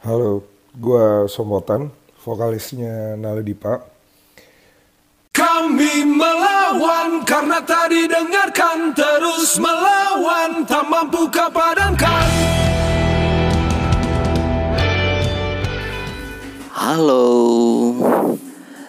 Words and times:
Halo, 0.00 0.40
gua 0.80 1.28
Somotan, 1.28 1.92
vokalisnya 2.24 3.20
Naledipa. 3.20 3.84
Kami 5.28 6.08
melawan 6.08 7.20
karena 7.28 7.60
tadi 7.60 8.08
dengarkan 8.08 8.96
terus 8.96 9.60
melawan 9.60 10.64
tak 10.64 10.88
mampu 10.88 11.28
padankan. 11.28 12.28
Halo, 16.72 17.28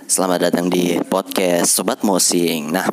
selamat 0.08 0.48
datang 0.48 0.72
di 0.72 0.96
podcast 1.12 1.76
Sobat 1.76 2.08
Mosing. 2.08 2.72
Nah, 2.72 2.88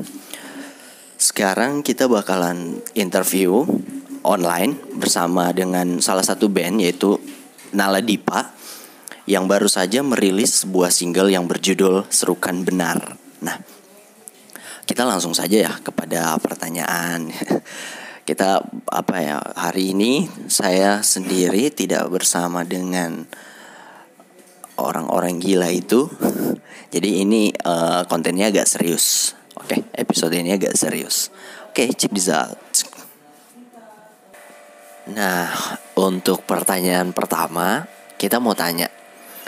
sekarang 1.15 1.87
kita 1.87 2.11
bakalan 2.11 2.83
interview 2.99 3.63
online 4.27 4.75
bersama 4.99 5.55
dengan 5.55 6.03
salah 6.03 6.27
satu 6.27 6.51
band 6.51 6.83
yaitu 6.83 7.15
Nala 7.73 8.01
Dipa 8.01 8.55
yang 9.29 9.45
baru 9.45 9.69
saja 9.69 10.01
merilis 10.01 10.65
sebuah 10.65 10.89
single 10.89 11.29
yang 11.29 11.45
berjudul 11.45 12.09
Serukan 12.09 12.65
Benar. 12.65 13.17
Nah, 13.45 13.57
kita 14.89 15.05
langsung 15.05 15.37
saja 15.37 15.69
ya 15.69 15.73
kepada 15.85 16.33
pertanyaan. 16.41 17.29
kita 18.29 18.61
apa 18.93 19.15
ya 19.21 19.37
hari 19.57 19.97
ini 19.97 20.29
saya 20.49 21.01
sendiri 21.01 21.73
tidak 21.73 22.09
bersama 22.09 22.65
dengan 22.65 23.29
orang-orang 24.81 25.37
gila 25.37 25.69
itu. 25.69 26.09
Jadi 26.89 27.21
ini 27.21 27.53
uh, 27.53 28.09
kontennya 28.09 28.49
agak 28.49 28.65
serius. 28.65 29.37
Oke, 29.61 29.77
okay, 29.77 29.81
episode 29.93 30.33
ini 30.33 30.57
agak 30.57 30.73
serius. 30.73 31.29
Oke, 31.69 31.93
okay, 31.93 32.09
this 32.09 32.33
out. 32.33 32.57
Nah, 35.09 35.49
untuk 35.97 36.45
pertanyaan 36.45 37.17
pertama, 37.17 37.89
kita 38.21 38.37
mau 38.37 38.53
tanya 38.53 38.93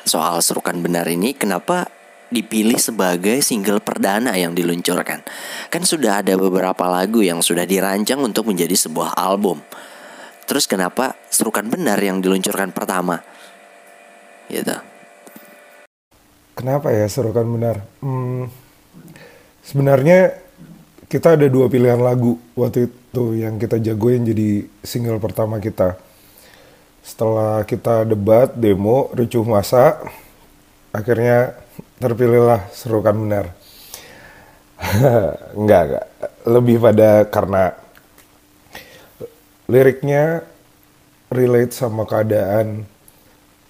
soal 0.09 0.41
serukan 0.41 0.81
benar 0.81 1.05
ini 1.05 1.37
kenapa 1.37 1.85
dipilih 2.33 2.81
sebagai 2.81 3.45
single 3.45 3.85
perdana 3.85 4.33
yang 4.41 4.57
diluncurkan. 4.57 5.21
Kan 5.69 5.83
sudah 5.85 6.25
ada 6.25 6.39
beberapa 6.41 6.89
lagu 6.89 7.21
yang 7.21 7.45
sudah 7.45 7.69
dirancang 7.69 8.23
untuk 8.25 8.49
menjadi 8.49 8.73
sebuah 8.73 9.19
album. 9.19 9.61
Terus 10.49 10.65
kenapa 10.65 11.19
serukan 11.29 11.69
benar 11.69 12.01
yang 12.01 12.25
diluncurkan 12.25 12.73
pertama? 12.73 13.21
Gitu. 14.49 14.75
Kenapa 16.57 16.89
ya 16.91 17.07
serukan 17.07 17.47
benar? 17.47 17.85
Hmm, 18.01 18.49
sebenarnya 19.63 20.41
kita 21.11 21.35
ada 21.35 21.51
dua 21.51 21.67
pilihan 21.67 21.99
lagu 21.99 22.39
waktu 22.55 22.87
itu 22.87 23.35
yang 23.35 23.59
kita 23.59 23.83
jagoin 23.83 24.23
jadi 24.23 24.71
single 24.87 25.19
pertama 25.19 25.59
kita. 25.59 25.99
Setelah 27.03 27.67
kita 27.67 28.07
debat, 28.07 28.55
demo, 28.55 29.11
ricuh 29.11 29.43
masa, 29.43 29.99
akhirnya 30.95 31.59
terpilihlah 31.99 32.71
serukan 32.71 33.27
benar. 33.27 33.51
enggak, 35.59 35.83
enggak. 35.91 36.07
Lebih 36.47 36.77
pada 36.79 37.11
karena 37.27 37.75
liriknya 39.67 40.47
relate 41.27 41.75
sama 41.75 42.07
keadaan 42.07 42.87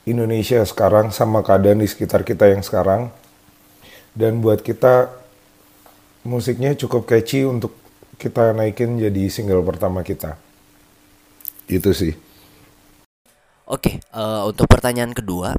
Indonesia 0.05 0.61
sekarang, 0.69 1.09
sama 1.09 1.41
keadaan 1.41 1.81
di 1.81 1.89
sekitar 1.89 2.21
kita 2.21 2.53
yang 2.53 2.61
sekarang. 2.61 3.09
Dan 4.13 4.45
buat 4.45 4.61
kita, 4.61 5.20
musiknya 6.25 6.77
cukup 6.77 7.09
catchy 7.09 7.45
untuk 7.45 7.77
kita 8.21 8.53
naikin 8.53 9.01
jadi 9.01 9.33
single 9.33 9.65
pertama 9.65 10.05
kita. 10.05 10.37
Itu 11.71 11.97
sih. 11.97 12.13
Oke, 13.71 14.03
uh, 14.11 14.45
untuk 14.51 14.67
pertanyaan 14.67 15.15
kedua, 15.15 15.55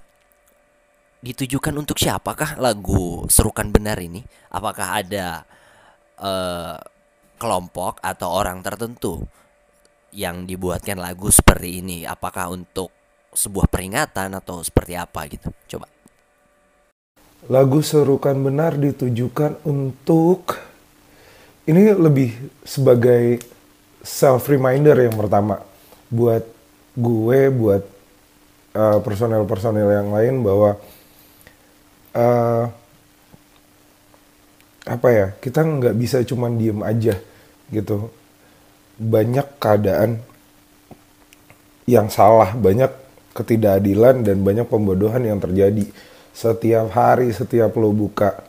ditujukan 1.24 1.72
untuk 1.80 1.96
siapakah 1.96 2.60
lagu 2.60 3.24
Serukan 3.32 3.72
Benar 3.72 3.96
ini? 4.04 4.20
Apakah 4.52 5.00
ada 5.00 5.48
uh, 6.20 6.76
kelompok 7.40 8.04
atau 8.04 8.30
orang 8.30 8.60
tertentu 8.60 9.24
yang 10.12 10.44
dibuatkan 10.44 11.00
lagu 11.00 11.32
seperti 11.32 11.80
ini? 11.80 12.04
Apakah 12.04 12.52
untuk 12.52 12.92
sebuah 13.32 13.72
peringatan 13.72 14.36
atau 14.36 14.60
seperti 14.60 15.00
apa 15.00 15.24
gitu? 15.32 15.48
Coba. 15.72 16.01
Lagu 17.50 17.82
Serukan 17.82 18.38
Benar 18.38 18.78
ditujukan 18.78 19.66
untuk 19.66 20.62
ini 21.66 21.90
lebih 21.90 22.38
sebagai 22.62 23.42
self 24.06 24.46
reminder 24.46 24.94
yang 24.94 25.18
pertama. 25.18 25.58
Buat 26.14 26.46
gue 26.94 27.40
buat 27.50 27.82
uh, 28.78 29.02
personel-personel 29.02 29.90
yang 29.90 30.10
lain 30.14 30.34
bahwa 30.46 30.78
uh, 32.14 32.70
apa 34.86 35.08
ya 35.10 35.28
kita 35.42 35.66
nggak 35.66 35.96
bisa 35.98 36.22
cuma 36.22 36.46
diem 36.54 36.78
aja 36.86 37.18
gitu. 37.74 38.14
Banyak 39.02 39.58
keadaan 39.58 40.22
yang 41.90 42.06
salah 42.14 42.54
banyak 42.54 42.94
ketidakadilan 43.34 44.22
dan 44.22 44.46
banyak 44.46 44.70
pembodohan 44.70 45.26
yang 45.26 45.42
terjadi 45.42 45.90
setiap 46.32 46.92
hari 46.96 47.36
setiap 47.36 47.76
lo 47.76 47.92
buka 47.92 48.44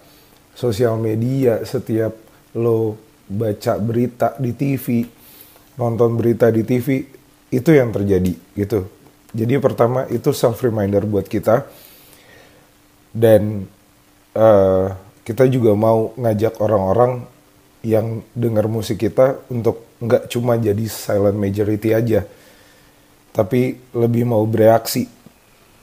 sosial 0.54 0.98
media 0.98 1.62
setiap 1.66 2.14
lo 2.58 2.96
baca 3.26 3.80
berita 3.80 4.36
di 4.38 4.52
TV 4.54 5.06
nonton 5.80 6.14
berita 6.16 6.52
di 6.52 6.62
TV 6.62 7.04
itu 7.52 7.70
yang 7.72 7.92
terjadi 7.92 8.32
gitu. 8.56 8.88
Jadi 9.32 9.56
pertama 9.60 10.04
itu 10.08 10.32
self 10.32 10.60
reminder 10.60 11.04
buat 11.04 11.24
kita. 11.28 11.64
Dan 13.12 13.68
uh, 14.36 14.88
kita 15.24 15.44
juga 15.48 15.76
mau 15.76 16.16
ngajak 16.16 16.60
orang-orang 16.64 17.28
yang 17.84 18.24
dengar 18.32 18.68
musik 18.72 19.04
kita 19.04 19.36
untuk 19.52 19.84
nggak 20.00 20.32
cuma 20.32 20.56
jadi 20.56 20.84
silent 20.88 21.36
majority 21.36 21.92
aja, 21.92 22.24
tapi 23.36 23.76
lebih 23.92 24.24
mau 24.24 24.42
bereaksi 24.48 25.06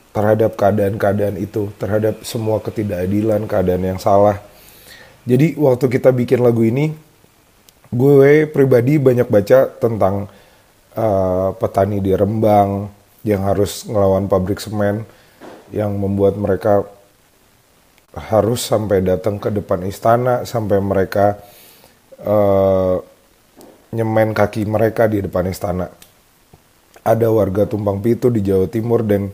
terhadap 0.09 0.57
keadaan-keadaan 0.57 1.37
itu, 1.37 1.69
terhadap 1.77 2.21
semua 2.25 2.57
ketidakadilan, 2.59 3.45
keadaan 3.45 3.83
yang 3.85 3.99
salah. 4.01 4.41
Jadi 5.29 5.53
waktu 5.59 5.85
kita 5.85 6.09
bikin 6.09 6.41
lagu 6.41 6.65
ini, 6.65 6.91
gue 7.93 8.49
pribadi 8.49 8.97
banyak 8.97 9.29
baca 9.29 9.69
tentang 9.77 10.25
uh, 10.97 11.53
petani 11.57 12.01
di 12.01 12.13
Rembang 12.13 12.89
yang 13.21 13.45
harus 13.45 13.85
ngelawan 13.85 14.25
pabrik 14.25 14.57
semen 14.57 15.05
yang 15.69 15.93
membuat 15.97 16.33
mereka 16.39 16.87
harus 18.09 18.65
sampai 18.65 19.05
datang 19.05 19.37
ke 19.37 19.53
depan 19.53 19.85
istana 19.85 20.41
sampai 20.41 20.81
mereka 20.81 21.37
uh, 22.25 22.97
nyemen 23.93 24.33
kaki 24.33 24.65
mereka 24.65 25.05
di 25.05 25.21
depan 25.21 25.45
istana. 25.49 25.93
Ada 27.05 27.29
warga 27.29 27.69
tumpang 27.69 28.01
pitu 28.01 28.33
di 28.33 28.41
Jawa 28.41 28.65
Timur 28.69 29.05
dan 29.05 29.29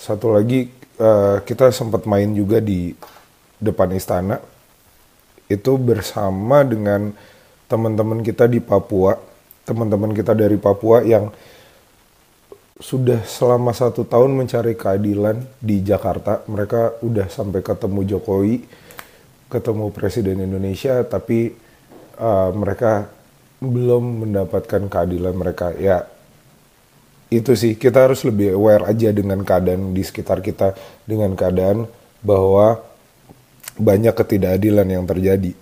satu 0.00 0.32
lagi 0.32 0.64
uh, 0.96 1.44
kita 1.44 1.68
sempat 1.68 2.08
main 2.08 2.32
juga 2.32 2.56
di 2.56 2.96
depan 3.60 3.92
istana 3.92 4.40
itu 5.44 5.76
bersama 5.76 6.64
dengan 6.64 7.12
teman-teman 7.68 8.24
kita 8.24 8.48
di 8.48 8.64
Papua, 8.64 9.18
teman-teman 9.68 10.16
kita 10.16 10.32
dari 10.32 10.56
Papua 10.56 11.04
yang 11.04 11.28
sudah 12.80 13.20
selama 13.28 13.76
satu 13.76 14.08
tahun 14.08 14.32
mencari 14.40 14.72
keadilan 14.72 15.36
di 15.60 15.84
Jakarta. 15.84 16.48
Mereka 16.48 17.04
udah 17.04 17.28
sampai 17.28 17.60
ketemu 17.60 18.00
Jokowi, 18.08 18.64
ketemu 19.52 19.92
Presiden 19.92 20.40
Indonesia, 20.40 21.04
tapi 21.04 21.52
uh, 22.16 22.50
mereka 22.56 23.12
belum 23.60 24.24
mendapatkan 24.24 24.88
keadilan 24.88 25.34
mereka. 25.36 25.76
Ya, 25.76 26.08
itu 27.30 27.54
sih 27.54 27.78
kita 27.78 28.10
harus 28.10 28.26
lebih 28.26 28.58
aware 28.58 28.90
aja 28.90 29.14
dengan 29.14 29.46
keadaan 29.46 29.94
di 29.94 30.02
sekitar 30.02 30.42
kita, 30.42 30.74
dengan 31.06 31.38
keadaan 31.38 31.86
bahwa 32.26 32.82
banyak 33.78 34.12
ketidakadilan 34.12 34.88
yang 34.90 35.04
terjadi. 35.06 35.54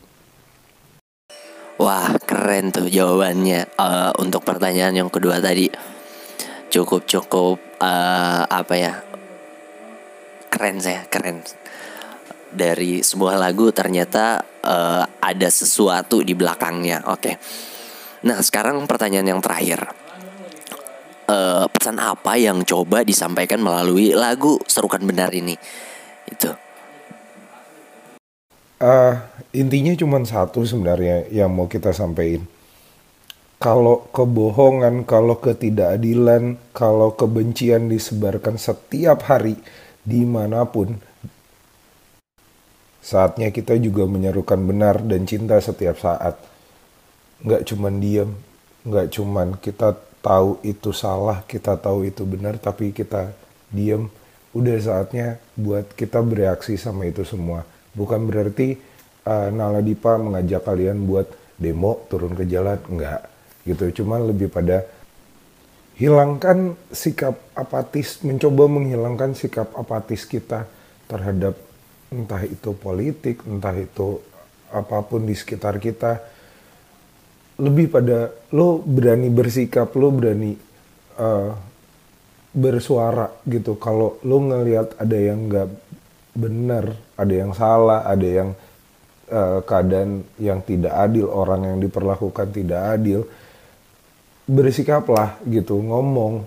Wah, 1.78 2.10
keren 2.26 2.75
tuh 2.75 2.90
jawabannya 2.90 3.70
uh, 3.78 4.10
untuk 4.19 4.43
pertanyaan 4.43 4.98
yang 4.98 5.10
kedua 5.12 5.38
tadi 5.38 5.70
cukup 6.69 7.08
cukup 7.08 7.56
uh, 7.81 8.44
apa 8.44 8.75
ya 8.76 8.93
keren 10.52 10.76
saya 10.81 11.08
keren 11.08 11.40
dari 12.48 13.00
sebuah 13.00 13.40
lagu 13.40 13.72
ternyata 13.72 14.40
uh, 14.64 15.04
ada 15.20 15.48
sesuatu 15.48 16.20
di 16.20 16.37
belakangnya 16.37 17.04
oke 17.08 17.20
okay. 17.20 17.34
nah 18.25 18.40
sekarang 18.40 18.84
pertanyaan 18.84 19.37
yang 19.37 19.40
terakhir 19.40 20.07
uh, 21.28 21.69
pesan 21.69 22.00
apa 22.00 22.40
yang 22.40 22.64
coba 22.64 23.04
disampaikan 23.04 23.60
melalui 23.60 24.16
lagu 24.16 24.58
serukan 24.64 25.04
benar 25.04 25.30
ini? 25.36 25.54
Itu. 26.26 26.50
Uh, 28.78 29.19
intinya 29.52 29.92
cuma 29.98 30.22
satu 30.22 30.62
sebenarnya 30.62 31.28
yang 31.30 31.52
mau 31.52 31.69
kita 31.69 31.92
sampaikan. 31.92 32.46
Kalau 33.58 34.06
kebohongan, 34.14 35.02
kalau 35.02 35.42
ketidakadilan, 35.42 36.62
kalau 36.70 37.19
kebencian 37.19 37.90
disebarkan 37.90 38.54
setiap 38.54 39.26
hari 39.26 39.58
di 40.06 40.22
mana 40.22 40.62
pun, 40.62 40.94
saatnya 43.02 43.50
kita 43.50 43.74
juga 43.82 44.06
menyerukan 44.06 44.62
benar 44.62 45.02
dan 45.02 45.26
cinta 45.26 45.58
setiap 45.58 45.98
saat. 45.98 46.38
Nggak 47.42 47.66
cuman 47.66 47.98
diam, 47.98 48.31
nggak 48.86 49.10
cuman 49.10 49.58
kita 49.58 49.98
tahu 50.20 50.61
itu 50.67 50.91
salah, 50.94 51.43
kita 51.47 51.79
tahu 51.79 52.06
itu 52.09 52.23
benar, 52.26 52.59
tapi 52.59 52.91
kita 52.91 53.32
diam. 53.70 54.11
Udah 54.56 54.81
saatnya 54.81 55.38
buat 55.55 55.93
kita 55.93 56.25
bereaksi 56.25 56.81
sama 56.81 57.05
itu 57.05 57.23
semua. 57.23 57.62
Bukan 57.93 58.25
berarti 58.26 58.81
uh, 59.29 59.53
Nala 59.53 59.85
Dipa 59.85 60.17
mengajak 60.17 60.65
kalian 60.65 61.05
buat 61.05 61.29
demo 61.61 62.06
turun 62.09 62.32
ke 62.32 62.49
jalan, 62.49 62.81
enggak 62.88 63.38
gitu 63.69 64.03
cuman 64.03 64.32
lebih 64.32 64.49
pada 64.49 64.88
hilangkan 66.00 66.73
sikap 66.88 67.37
apatis 67.53 68.25
mencoba 68.25 68.65
menghilangkan 68.65 69.37
sikap 69.37 69.76
apatis 69.76 70.25
kita 70.25 70.65
terhadap 71.05 71.53
entah 72.09 72.41
itu 72.49 72.73
politik 72.73 73.44
entah 73.44 73.76
itu 73.76 74.25
apa 74.73 75.05
pun 75.05 75.29
di 75.29 75.37
sekitar 75.37 75.76
kita 75.76 76.25
lebih 77.58 77.90
pada 77.90 78.31
lo 78.55 78.78
berani 78.78 79.26
bersikap 79.34 79.90
lo 79.99 80.14
berani 80.14 80.55
uh, 81.19 81.50
bersuara 82.55 83.34
gitu. 83.44 83.75
Kalau 83.76 84.22
lo 84.22 84.37
ngelihat 84.38 84.94
ada 84.99 85.19
yang 85.19 85.50
nggak 85.50 85.69
benar 86.38 86.94
ada 87.19 87.34
yang 87.34 87.50
salah 87.50 88.06
ada 88.06 88.26
yang 88.26 88.50
uh, 89.34 89.58
keadaan 89.66 90.22
yang 90.38 90.62
tidak 90.62 90.94
adil 90.94 91.26
orang 91.34 91.66
yang 91.75 91.78
diperlakukan 91.82 92.55
tidak 92.55 92.94
adil 92.94 93.26
bersikaplah 94.46 95.37
gitu 95.50 95.82
ngomong 95.82 96.46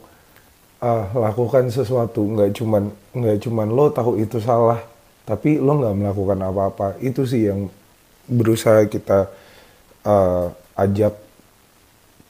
uh, 0.79 1.05
lakukan 1.11 1.67
sesuatu. 1.67 2.23
Nggak 2.23 2.55
cuman 2.55 2.87
nggak 3.11 3.37
cuman 3.43 3.67
lo 3.67 3.91
tahu 3.91 4.15
itu 4.15 4.39
salah 4.39 4.79
tapi 5.27 5.59
lo 5.59 5.75
nggak 5.75 5.95
melakukan 5.95 6.39
apa-apa. 6.39 6.87
Itu 7.03 7.27
sih 7.27 7.51
yang 7.51 7.67
berusaha 8.31 8.87
kita 8.87 9.27
uh, 10.07 10.60
ajak 10.75 11.13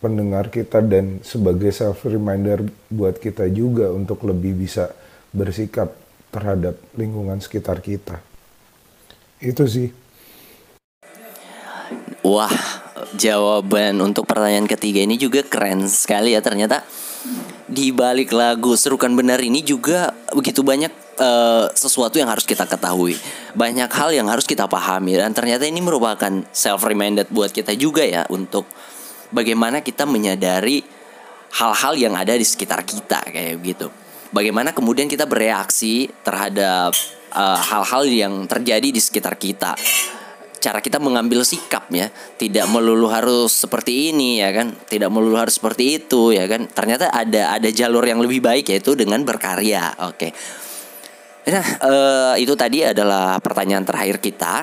pendengar 0.02 0.50
kita 0.50 0.82
dan 0.82 1.22
sebagai 1.22 1.70
self 1.70 2.04
reminder 2.10 2.66
buat 2.90 3.22
kita 3.22 3.46
juga 3.54 3.94
untuk 3.94 4.26
lebih 4.26 4.58
bisa 4.66 4.90
bersikap 5.30 5.94
terhadap 6.34 6.80
lingkungan 6.98 7.38
sekitar 7.38 7.80
kita. 7.86 8.18
Itu 9.38 9.70
sih. 9.70 9.94
Wah 12.26 12.54
jawaban 13.18 13.98
untuk 14.02 14.26
pertanyaan 14.26 14.70
ketiga 14.70 15.04
ini 15.04 15.18
juga 15.22 15.46
keren 15.46 15.86
sekali 15.86 16.34
ya 16.34 16.42
ternyata. 16.42 16.82
Di 17.72 17.94
balik 17.96 18.36
lagu 18.36 18.76
serukan 18.76 19.16
benar 19.16 19.40
ini 19.40 19.64
juga 19.64 20.12
begitu 20.36 20.60
banyak 20.60 20.92
uh, 21.22 21.66
sesuatu 21.78 22.18
yang 22.18 22.28
harus 22.28 22.44
kita 22.44 22.66
ketahui. 22.66 23.16
Banyak 23.54 23.88
hal 23.94 24.10
yang 24.12 24.28
harus 24.28 24.50
kita 24.50 24.66
pahami. 24.66 25.22
Dan 25.22 25.32
ternyata 25.38 25.70
ini 25.70 25.80
merupakan 25.80 26.42
self 26.50 26.82
reminded 26.84 27.30
buat 27.30 27.54
kita 27.54 27.78
juga 27.78 28.02
ya 28.02 28.26
untuk 28.34 28.66
bagaimana 29.30 29.86
kita 29.86 30.10
menyadari 30.10 30.82
hal-hal 31.52 31.94
yang 31.96 32.14
ada 32.18 32.34
di 32.34 32.44
sekitar 32.44 32.82
kita 32.82 33.22
kayak 33.30 33.62
gitu. 33.62 33.88
Bagaimana 34.32 34.72
kemudian 34.72 35.12
kita 35.12 35.28
bereaksi 35.28 36.08
terhadap 36.24 36.96
eh, 37.36 37.60
hal-hal 37.68 38.04
uh, 38.08 38.12
yang 38.12 38.34
terjadi 38.48 38.88
di 38.88 39.02
sekitar 39.04 39.36
kita. 39.36 39.76
Cara 40.62 40.80
kita 40.80 41.04
mengambil 41.04 41.44
sikap 41.44 41.92
ya. 41.92 42.08
Tidak 42.40 42.64
melulu 42.72 43.12
harus 43.12 43.52
seperti 43.52 44.16
ini 44.16 44.40
ya 44.40 44.56
kan? 44.56 44.72
Tidak 44.72 45.12
melulu 45.12 45.36
harus 45.36 45.60
seperti 45.60 46.00
itu 46.00 46.32
ya 46.32 46.48
kan? 46.48 46.64
Ternyata 46.72 47.12
ada 47.12 47.60
ada 47.60 47.70
jalur 47.76 48.08
yang 48.08 48.24
lebih 48.24 48.40
baik 48.40 48.72
yaitu 48.72 48.96
dengan 48.96 49.20
berkarya. 49.28 50.00
Oke 50.08 50.32
nah 51.42 51.66
uh, 51.82 52.34
itu 52.38 52.54
tadi 52.54 52.86
adalah 52.86 53.42
pertanyaan 53.42 53.82
terakhir 53.82 54.22
kita 54.22 54.62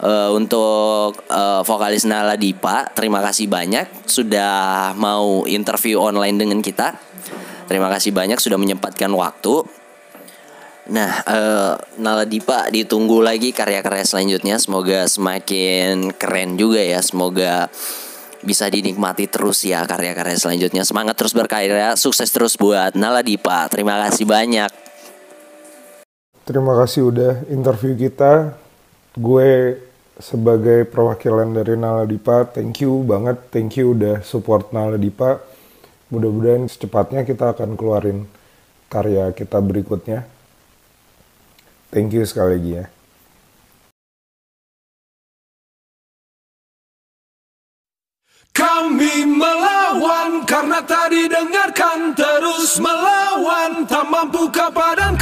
uh, 0.00 0.30
untuk 0.32 1.20
uh, 1.28 1.60
vokalis 1.60 2.08
Nala 2.08 2.40
Dipa 2.40 2.88
terima 2.96 3.20
kasih 3.20 3.48
banyak 3.48 4.08
sudah 4.08 4.92
mau 4.96 5.44
interview 5.44 6.00
online 6.00 6.40
dengan 6.40 6.64
kita 6.64 6.96
terima 7.68 7.92
kasih 7.92 8.16
banyak 8.16 8.40
sudah 8.40 8.56
menyempatkan 8.56 9.12
waktu 9.12 9.84
Nah, 10.84 11.24
uh, 11.24 11.72
Nala 11.96 12.28
Dipa 12.28 12.68
ditunggu 12.68 13.24
lagi 13.24 13.56
karya-karya 13.56 14.04
selanjutnya. 14.04 14.60
Semoga 14.60 15.08
semakin 15.08 16.12
keren 16.12 16.60
juga 16.60 16.84
ya. 16.84 17.00
Semoga 17.00 17.72
bisa 18.44 18.68
dinikmati 18.68 19.24
terus 19.24 19.64
ya 19.64 19.88
karya-karya 19.88 20.36
selanjutnya. 20.36 20.84
Semangat 20.84 21.16
terus 21.16 21.32
berkarya, 21.32 21.96
sukses 21.96 22.28
terus 22.28 22.60
buat 22.60 22.92
Nala 22.92 23.24
Dipa. 23.24 23.64
Terima 23.72 23.96
kasih 24.04 24.28
banyak. 24.28 24.83
Terima 26.44 26.76
kasih 26.76 27.08
udah 27.08 27.48
interview 27.48 27.96
kita. 27.96 28.52
Gue 29.16 29.80
sebagai 30.20 30.84
perwakilan 30.84 31.56
dari 31.56 31.72
Nala 31.72 32.04
Dipa, 32.04 32.44
thank 32.44 32.84
you 32.84 33.00
banget. 33.00 33.48
Thank 33.48 33.80
you 33.80 33.96
udah 33.96 34.20
support 34.20 34.68
Nala 34.68 35.00
Dipa. 35.00 35.40
Mudah-mudahan 36.12 36.68
secepatnya 36.68 37.24
kita 37.24 37.56
akan 37.56 37.80
keluarin 37.80 38.28
karya 38.92 39.32
kita 39.32 39.56
berikutnya. 39.64 40.28
Thank 41.88 42.12
you 42.12 42.28
sekali 42.28 42.60
lagi 42.60 42.72
ya. 42.76 42.84
Kami 48.54 49.26
melawan 49.26 50.44
karena 50.44 50.84
tadi 50.84 51.26
dengarkan 51.26 52.14
terus 52.14 52.78
melawan 52.78 53.82
tak 53.88 54.06
mampu 54.06 54.46
kepadam 54.52 55.13